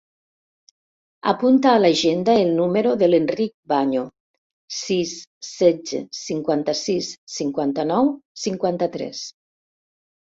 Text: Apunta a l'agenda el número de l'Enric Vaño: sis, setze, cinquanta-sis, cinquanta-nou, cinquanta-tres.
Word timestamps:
Apunta 1.31 1.73
a 1.73 1.81
l'agenda 1.81 2.35
el 2.45 2.49
número 2.61 2.93
de 3.03 3.09
l'Enric 3.11 3.53
Vaño: 3.73 4.05
sis, 4.79 5.11
setze, 5.51 6.01
cinquanta-sis, 6.23 7.13
cinquanta-nou, 7.39 8.11
cinquanta-tres. 8.47 9.25